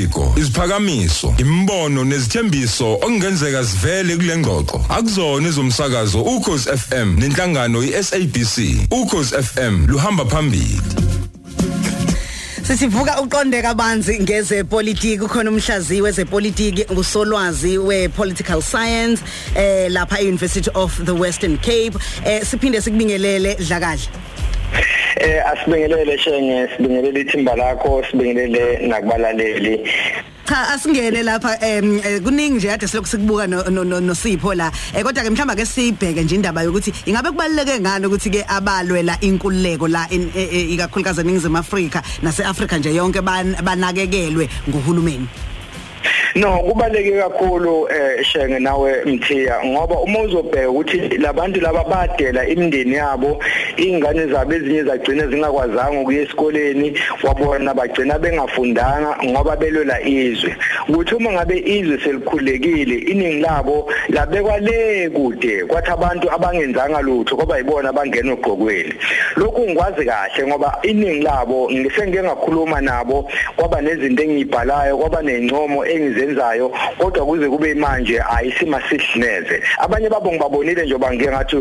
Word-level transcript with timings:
amasiko 0.00 0.34
iziphakamiso 0.36 1.34
imbono 1.38 2.04
nezithembiso 2.04 2.94
okungenzeka 2.94 3.64
sivele 3.64 4.16
kule 4.16 4.36
ngxoxo. 4.36 4.84
Akuzona 4.88 5.48
ezomsakazo 5.48 6.22
ukhozi 6.22 6.68
FM 6.68 7.18
nenhlangano 7.18 7.82
iSABC 7.82 8.88
ukhozi 8.90 9.34
FM 9.42 9.86
luhamba 9.86 10.24
phambili. 10.24 10.80
Sisivuka 12.62 13.20
uqonde 13.20 13.62
kabanzi 13.62 14.20
ngezepolitiki. 14.20 15.20
Ukhona 15.20 15.50
umhlaziyi 15.50 16.02
wezepolitiki 16.02 16.84
usolwazi 16.96 17.78
wepolitical 17.78 18.62
science 18.62 19.22
eh 19.56 19.90
lapha 19.90 20.20
eUniversity 20.20 20.70
of 20.74 21.04
the 21.04 21.14
Western 21.14 21.58
Cape. 21.58 21.94
Eh 22.24 22.42
siphinde 22.44 22.80
sikubingelele 22.80 23.54
dlakahle 23.54 24.08
eh 25.20 25.40
asibingelele 25.52 26.18
shenge 26.18 26.68
sibingelele 26.76 27.20
ithimba 27.20 27.56
lakho 27.56 28.02
sibingelele 28.10 28.86
nakubalaleli. 28.88 29.80
Cha 30.44 30.68
asingene 30.74 31.22
lapha 31.22 31.58
em 31.62 32.00
kuningi 32.24 32.56
nje 32.56 32.68
kade 32.68 32.86
silokhu 32.86 33.08
sikubuka 33.08 33.46
noSipho 33.46 34.54
la. 34.54 34.72
Eh 34.94 35.02
kodwa 35.02 35.22
ke 35.22 35.30
mhlamba 35.30 35.54
ke 35.54 35.64
sibheke 35.64 36.22
nje 36.24 36.34
indaba 36.34 36.62
yokuthi 36.62 36.92
ingabe 37.06 37.30
kubaluleke 37.30 37.80
ngani 37.80 38.06
ukuthi 38.06 38.30
ke 38.30 38.44
abalwela 38.48 39.16
inkululeko 39.20 39.88
la 39.88 40.08
ikakhulukazi 40.10 41.20
eningizimu 41.20 41.58
Afrika 41.58 42.02
naseAfrika 42.22 42.78
nje 42.78 42.94
yonke 42.94 43.20
banakekelwe 43.20 44.48
nguhulumeni? 44.68 45.28
No 46.36 46.62
kubaleke 46.62 47.18
kakhulu 47.18 47.88
eh 47.90 48.24
shenge 48.24 48.58
nawe 48.58 49.04
Mthiya 49.04 49.64
ngoba 49.64 49.98
uma 50.00 50.20
uzobheka 50.20 50.70
ukuthi 50.70 50.98
labantu 51.18 51.60
laba 51.60 51.84
badela 51.84 52.48
imindeni 52.48 52.94
yabo 52.94 53.42
ingane 53.76 54.26
zabo 54.26 54.54
ezinye 54.54 54.84
zagcina 54.84 55.26
zingakwazanga 55.26 56.00
ukuya 56.00 56.22
esikoleni 56.22 56.98
wabona 57.22 57.74
bagcina 57.74 58.18
bengafundanga 58.18 59.16
ngoba 59.24 59.56
belwela 59.56 60.00
izwe. 60.02 60.56
Ukuthi 60.88 61.14
uma 61.14 61.32
ngabe 61.32 61.58
izwe 61.58 61.98
selikhulekile 61.98 62.94
iningi 62.94 63.40
labo 63.40 63.90
labekwa 64.08 64.58
le 64.58 65.10
kude 65.10 65.64
kwathi 65.64 65.90
abantu 65.90 66.30
abangenzanga 66.32 67.00
lutho 67.00 67.34
ngoba 67.34 67.58
yibona 67.58 67.88
abangena 67.88 68.32
ogqokweni. 68.32 68.94
Lokhu 69.36 69.60
ngikwazi 69.60 70.04
kahle 70.04 70.46
ngoba 70.46 70.78
iningi 70.82 71.22
labo 71.22 71.70
ngisengeke 71.72 72.22
ngakhuluma 72.22 72.80
nabo 72.80 73.30
kwaba 73.56 73.80
nezinto 73.80 74.22
engiyibhalayo 74.22 74.96
kwaba 74.96 75.22
nencomo 75.22 75.86
engizenzayo 76.20 76.72
kodwa 76.98 77.26
kuze 77.26 77.48
kube 77.48 77.74
manje 77.74 78.22
ayisima 78.36 78.82
sihlineze 78.88 79.62
abanye 79.78 80.08
babo 80.08 80.32
ngibabonile 80.32 80.84
nje 80.84 80.98
bangiye 80.98 81.30
ngathi 81.30 81.56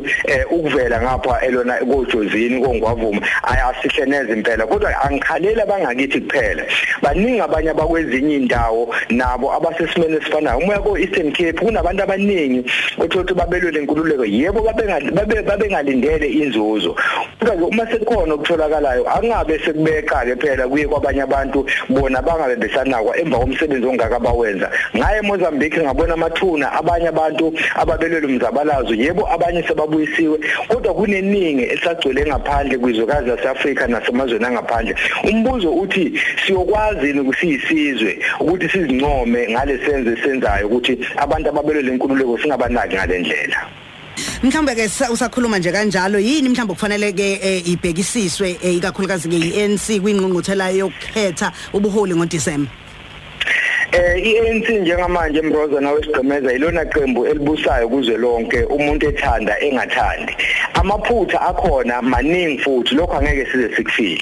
ukuvela 0.52 1.02
ngapha 1.02 1.41
elona 1.41 1.73
kojozini 1.73 2.61
kongwavuma 2.61 3.21
ayasihleneze 3.43 4.33
impela. 4.33 4.67
Kodwa 4.67 5.02
angikhalela 5.02 5.65
bangakithi 5.65 6.21
kuphela. 6.21 6.63
Baningi 7.02 7.41
abanye 7.41 7.69
abakwezinye 7.69 8.35
indawo 8.35 8.95
nabo 9.09 9.53
abasesimene 9.53 10.17
esifanayo. 10.17 10.57
Umoya 10.59 10.80
ko 10.80 10.97
Eastern 10.97 11.31
Cape 11.31 11.53
kunabantu 11.53 12.03
abaningi 12.03 12.71
othothi 12.97 13.33
babelwe 13.33 13.71
lenkululeko 13.71 14.25
yebo 14.25 14.61
babe 14.61 15.41
babengalindele 15.41 16.27
inzuzo. 16.27 16.95
Kodwa 17.39 17.67
uma 17.67 17.87
sekukhona 17.91 18.33
okutholakalayo 18.33 19.03
angabe 19.09 19.59
sekubeka 19.59 20.25
ke 20.25 20.35
phela 20.35 20.67
kuye 20.67 20.87
kwabanye 20.87 21.21
abantu 21.21 21.65
bona 21.89 22.21
bangabe 22.21 22.55
besanakwa 22.55 23.17
emva 23.17 23.37
komsebenzi 23.39 23.87
ongaka 23.87 24.19
bawenza 24.50 24.72
ngaye 24.97 25.22
Mozambique 25.22 25.83
ngabona 25.83 26.14
amathuna 26.14 26.72
abanye 26.72 27.08
abantu 27.08 27.53
ababelwe 27.75 28.25
umzabalazo 28.25 28.94
yebo 28.94 29.28
abanye 29.31 29.64
sebabuyisiwe 29.64 30.39
kodwa 30.67 30.94
kuneningi 30.94 31.64
esagcwele 31.64 32.25
ngaphandle 32.25 32.77
kwizwekazi 32.77 33.30
laseAfrika 33.30 33.88
nasemazweni 33.88 34.45
angaphandle. 34.45 34.95
Umbuzo 35.23 35.72
uthi 35.73 36.20
siyokwazi 36.45 37.20
ukusiyisizwe 37.20 38.20
ukuthi 38.39 38.70
sizincome 38.70 39.47
ngale 39.50 39.80
senze 39.86 40.17
senzayo 40.23 40.67
ukuthi 40.67 41.00
abantu 41.17 41.50
ababelwe 41.50 41.81
lenkululeko 41.81 42.38
singabanaki 42.38 42.95
ngalendlela 42.95 43.59
mhlawumbe 44.44 44.75
ke 44.75 44.89
usakhuluma 45.11 45.59
nje 45.59 45.72
kanjalo 45.72 46.20
yini 46.20 46.49
mhlawumbe 46.49 46.73
kufanele 46.73 47.14
ke 47.14 47.59
ibhekisiswe 47.65 48.52
ikakhulukazi 48.52 49.30
ke 49.30 49.38
iNC 49.38 50.02
kwingqungquthela 50.02 50.70
yokukhetha 50.70 51.52
ubuholi 51.73 52.15
ngoDisemba? 52.15 52.71
Eh 53.92 54.23
iANC 54.23 54.70
njengamanje 54.70 55.42
Mroza 55.42 55.82
nawe 55.82 56.04
sigqemeza 56.04 56.54
ilona 56.54 56.86
qembu 56.86 57.26
elibusayo 57.26 57.89
kuze 57.89 58.17
lonke 58.17 58.64
umuntu 58.64 59.10
ethanda 59.10 59.60
engathandi. 59.60 60.36
Amaphutha 60.73 61.42
akhona 61.42 62.02
maningi 62.02 62.60
futhi 62.60 62.95
lokho 62.95 63.17
angeke 63.17 63.45
size 63.52 63.76
sikufihle 63.76 64.22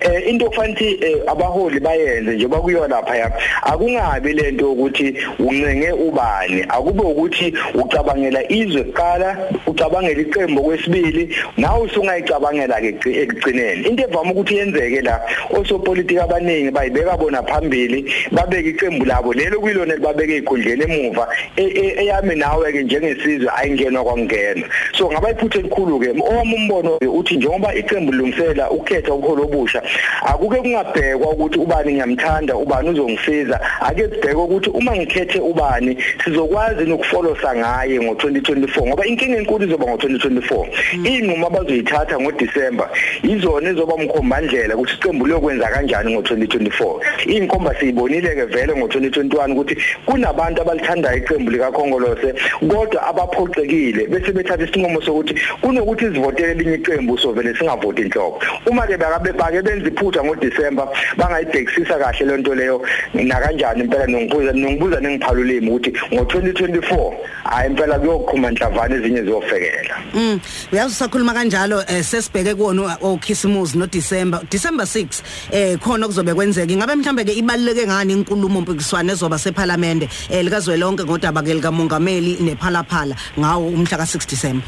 eh 0.00 0.28
into 0.28 0.46
okufanele 0.46 1.22
abaholi 1.26 1.80
bayenze 1.80 2.34
nje 2.34 2.48
bakuyo 2.48 2.88
lapha 2.88 3.16
ya 3.16 3.32
akungabi 3.62 4.32
lento 4.32 4.72
ukuthi 4.72 5.14
uncenge 5.38 5.92
ubani. 5.92 6.62
Akube 6.68 7.02
ukuthi 7.02 7.54
ucabangela 7.74 8.52
izwe 8.52 8.82
kuqala 8.82 9.38
ucabangela 9.66 10.20
iqembu 10.20 10.62
kwesibili 10.62 11.36
nawe 11.56 11.80
usungayicabangela 11.82 12.80
ke 12.80 13.22
ekugcineni. 13.22 13.86
Into 13.86 14.02
evama 14.02 14.32
ukuthi 14.32 14.56
yenzeke 14.56 15.00
la 15.00 15.20
osopolitiki 15.50 16.20
abaningi 16.20 16.70
bayibeka 16.70 17.16
bona 17.16 17.42
phambili 17.42 18.12
babeka 18.32 18.68
iqembu 18.68 19.03
labo 19.04 19.32
lelo 19.32 19.60
kuyilona 19.60 19.94
libabeke 19.94 20.36
ikhundleni 20.36 20.84
emuva 20.84 21.28
eyami 21.56 22.34
nawe 22.34 22.72
ke 22.72 22.82
njengesizwe 22.82 23.50
ayingenwa 23.56 24.04
kwangena 24.04 24.66
so 24.98 25.10
ngaba 25.12 25.30
iphuthe 25.30 25.58
elikhulu 25.58 25.98
ke 26.00 26.10
owami 26.10 26.54
umbono 26.54 26.96
uthi 26.96 27.36
njengoba 27.36 27.74
iqembu 27.74 28.12
lilungisela 28.12 28.70
ukukhetha 28.70 29.14
ukholo 29.14 29.42
obusha 29.42 29.82
akuke 30.22 30.56
kungabhekwa 30.56 31.30
ukuthi 31.30 31.58
ubani 31.58 31.92
ngiyamthanda 31.92 32.56
ubani 32.56 32.90
uzongisiza. 32.90 33.60
Ake 33.80 34.02
sibheke 34.02 34.34
ukuthi 34.34 34.70
uma 34.70 34.96
ngikhethe 34.96 35.40
ubani 35.40 35.98
sizokwazi 36.24 36.92
ukufolosa 36.92 37.56
ngaye 37.56 37.98
ngo2024 37.98 38.86
ngoba 38.86 39.06
inkinga 39.06 39.38
enkulu 39.38 39.66
izoba 39.66 39.86
ngo2024 39.86 40.66
inquma 41.04 41.46
abazoyithatha 41.46 42.20
ngoDisemba 42.20 42.90
izona 43.22 43.70
ezoba 43.70 43.94
umkhombandlela 43.94 44.76
ukuthi 44.76 44.94
iqembu 44.94 45.26
lokwenza 45.26 45.68
kanjani 45.68 46.16
ngo2024 46.16 47.36
inkomba 47.36 47.74
siyibonile 47.74 48.34
ke 48.34 48.44
vele 48.44 48.72
ngo2021 48.94 49.52
ukuthi 49.52 49.76
kunabantu 50.06 50.62
abalithandayo 50.62 51.18
iqembu 51.18 51.50
likaKhongolose 51.50 52.34
kodwa 52.68 53.06
abaphoxekile 53.08 54.06
bese 54.06 54.32
bethatha 54.32 54.64
isinqumo 54.64 55.02
sokuthi 55.02 55.34
kunokuthi 55.60 56.04
sivotele 56.04 56.52
elinye 56.52 56.74
iqembu 56.74 57.18
sovele 57.18 57.54
singavoti 57.56 58.02
inhloko 58.02 58.42
uma 58.66 58.86
ke 58.86 58.96
bakabe 58.96 59.32
bake 59.32 59.62
benza 59.62 59.88
iphutha 59.88 60.24
ngoDisemba 60.24 60.88
bangayibhekisisa 61.16 61.98
kahle 61.98 62.26
lento 62.26 62.54
leyo 62.54 62.82
na 63.14 63.40
kanjani 63.40 63.80
impela? 63.84 64.06
Nongibuza 64.06 64.52
nongibuza 64.52 65.00
nengiphalulimi 65.00 65.68
ukuthi 65.70 65.90
ngo2024 65.90 67.12
hayi 67.44 67.70
impela 67.70 67.98
kuyoqhuma 67.98 68.48
inhlavana 68.50 68.96
ezinye 68.96 69.22
ziyofekela. 69.22 69.96
Mm 70.14 70.40
uyazi 70.72 70.92
usakhuluma 70.92 71.34
kanjalo 71.34 71.82
sesibheke 71.82 72.54
kuona 72.54 72.96
okhisimusi 73.00 73.78
no 73.78 73.86
December 73.86 74.40
December 74.50 74.86
6 74.86 75.22
eh 75.52 75.78
khona 75.78 76.06
kuzobe 76.06 76.34
kwenzeka. 76.34 76.72
Ingabe 76.72 76.94
mhlambe 76.94 77.24
ke 77.24 77.32
ibaluleke 77.32 77.86
ngani 77.86 78.12
inkulumo 78.12 78.60
mpikiswano 78.60 78.83
ezoba 79.10 79.38
seParliament 79.38 80.02
eh 80.30 80.42
likazwelonke 80.42 81.04
ngodaba 81.04 81.42
ke 81.42 81.54
likamongameli 81.54 82.38
nephalaphala 82.40 83.14
ngawo 83.38 83.68
umhla 83.68 83.98
ka6 83.98 84.26
December. 84.28 84.64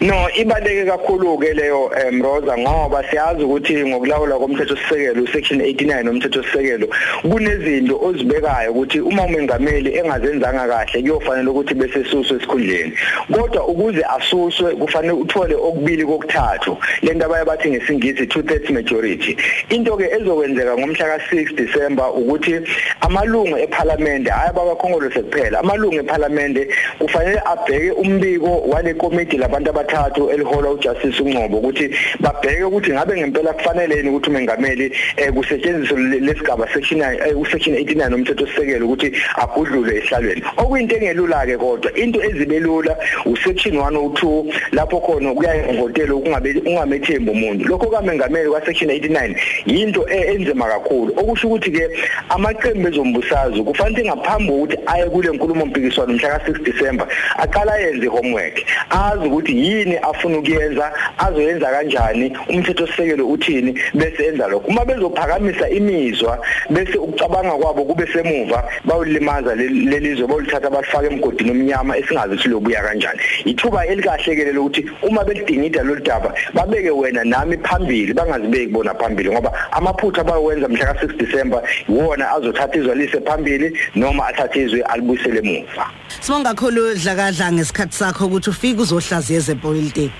No 0.00 0.30
ibaleke 0.34 0.86
kakhulu 0.86 1.38
ke 1.38 1.52
leyo 1.52 1.92
Mroza 2.10 2.56
ngoba 2.58 3.04
siyazi 3.10 3.44
ukuthi 3.44 3.84
ngokulawula 3.84 4.38
komthetho 4.38 4.76
sisekelo 4.76 5.26
section 5.26 5.60
89 5.60 6.02
nomthetho 6.02 6.42
sisekelo 6.42 6.88
kunezinto 7.20 8.00
ozibekayo 8.00 8.72
ukuthi 8.72 9.00
uma 9.00 9.24
umengameli 9.24 9.98
engazenzanga 9.98 10.68
kahle 10.68 11.02
kuyofanele 11.02 11.50
ukuthi 11.50 11.74
bese 11.74 12.04
suswe 12.04 12.36
esikhundleni. 12.36 12.92
Kodwa 13.32 13.68
ukuze 13.68 14.02
asuswe 14.16 14.74
kufanele 14.74 15.12
uthole 15.12 15.54
okubili 15.54 16.06
kokuthathu 16.06 16.78
lento 17.02 17.26
abayabathi 17.26 17.70
ngesingisi 17.70 18.26
two 18.26 18.42
thirds 18.42 18.70
majority. 18.70 19.36
Into 19.68 19.96
ke 19.98 20.08
ezokwenzeka 20.16 20.78
ngomhla 20.78 21.18
ka6 21.18 21.54
December 21.56 22.08
ukuthi 22.16 22.56
amalungu 23.00 23.58
eParliament 23.58 24.28
ayabaka 24.28 24.76
khongolose 24.76 25.22
kuphela 25.22 25.60
amalungu 25.60 26.00
eParliament 26.00 26.56
kufanele 26.98 27.42
abheke 27.44 27.90
umbiko 27.92 28.60
wale 28.64 28.94
committee 28.94 29.36
labantu 29.36 29.70
abathathu 29.90 30.30
elihola 30.30 30.70
uJustice 30.70 31.22
uNqobo 31.22 31.58
ukuthi 31.58 31.90
babheke 32.20 32.64
ukuthi 32.64 32.92
ngabe 32.92 33.16
ngempela 33.16 33.52
kufanele 33.52 34.08
ukuthi 34.08 34.30
umengameli 34.30 34.92
kusetshenziswe 35.34 35.96
lesigaba 36.20 36.68
section 36.72 37.00
usection 37.36 37.76
89 37.76 38.08
nomthetho 38.08 38.46
sisekelo 38.46 38.86
ukuthi 38.86 39.12
agudlule 39.36 39.98
esihlalweni 39.98 40.42
okuyinto 40.56 40.96
engelula 40.96 41.46
ke 41.46 41.56
kodwa 41.56 41.90
into 41.94 42.22
ezibelula 42.22 42.96
usection 43.26 43.74
102 43.76 44.44
lapho 44.72 45.00
khona 45.00 45.34
kuyayivotela 45.34 46.14
ukungabe 46.14 46.62
ungamethemba 46.66 47.32
umuntu. 47.32 47.68
Lokho 47.68 47.86
kamengameli 47.86 48.50
kwa 48.50 48.66
section 48.66 48.90
89 48.90 49.36
into 49.66 50.06
enzima 50.08 50.66
kakhulu. 50.66 51.12
Okusho 51.16 51.48
ukuthi 51.48 51.70
ke 51.70 51.88
amaqembu 52.28 52.88
ezombusazwe 52.88 53.62
kufanele 53.62 54.04
ngaphambi 54.04 54.52
kokuthi 54.52 54.76
aye 54.86 55.10
kule 55.10 55.28
nkulumo 55.30 55.66
mpikiswano 55.66 56.12
mhla 56.12 56.38
ka6 56.38 56.62
December 56.62 57.06
aqala 57.36 57.78
yenze 57.78 58.06
homework 58.06 58.64
azi 58.90 59.26
ukuthi 59.26 59.52
yini 59.58 59.79
afuna 60.02 60.38
ukuyenza 60.38 60.92
azoyenza 61.18 61.70
kanjani 61.70 62.36
umthetho 62.48 62.86
sisekelo 62.86 63.28
uthini 63.28 63.78
bese 63.94 64.26
enza 64.26 64.46
lokho. 64.46 64.68
Uma 64.68 64.84
bezophakamisa 64.84 65.68
imizwa 65.68 66.38
bese 66.70 66.98
ukucabanga 66.98 67.52
kwabo 67.52 67.84
kube 67.84 68.06
semuva 68.12 68.64
bawulimaza 68.84 69.54
lelizwe 69.54 70.26
bawulithatha 70.26 70.70
balifaka 70.70 71.06
emgodini 71.06 71.50
omnyama 71.50 71.96
esingazi 71.96 72.34
ukuthi 72.34 72.48
lobuya 72.48 72.82
kanjani. 72.82 73.20
Ithuba 73.44 73.86
elikahle 73.86 74.36
ke 74.36 74.52
lokuthi 74.52 74.90
uma 75.02 75.24
belidingida 75.24 75.82
lo 75.82 75.96
daba 75.96 76.34
babeke 76.54 76.90
wena 76.90 77.24
nami 77.24 77.56
phambili 77.58 78.12
bangazibeki 78.14 78.72
bona 78.72 78.94
phambili 78.94 79.30
ngoba 79.30 79.52
amaphutha 79.72 80.24
bayowenza 80.24 80.68
mhla 80.68 80.94
ka 80.94 81.06
6 81.06 81.16
December 81.16 81.62
iwona 81.88 82.30
azothatha 82.30 82.78
izwalise 82.78 83.20
phambili 83.20 83.78
noma 83.94 84.26
athathe 84.26 84.62
izwe 84.62 84.82
alibuyisele 84.82 85.38
emuva. 85.38 85.86
Sibonga 86.20 86.54
kakhulu 86.54 86.94
dlakadla 86.94 87.52
ngesikhathi 87.52 87.94
sakho 87.94 88.26
ukuthi 88.26 88.50
ufike 88.50 88.80
uzohlaziya 88.80 89.40
ezepolitiki 89.76 90.12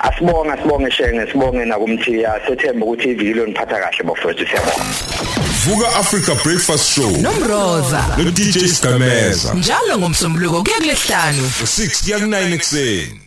asibonga 0.00 0.56
sibonge 0.56 0.90
shenge 0.90 1.32
sibonge 1.32 1.64
nakumthiya. 1.64 2.40
Sethemba 2.46 2.86
ukuthi 2.86 3.08
iviki 3.08 3.34
loniphatha 3.34 3.80
kahle 3.80 4.02
bafowethu 4.04 4.46
siyabonga. 4.46 4.94
Vuka 5.64 5.88
Africa 5.96 6.34
Breakfast 6.44 6.86
Show. 6.94 7.10
Nomroza. 7.10 8.04
No 8.18 8.30
DJ 8.30 8.66
Skameza 8.66 9.54
njalo 9.54 9.98
ngomsombuluko 9.98 10.62
kuya 10.62 10.76
kulesihlanu 10.76 11.50
6 11.62 12.04
kuya 12.04 12.18
ku9 12.18 12.54
ekseni 12.54 13.22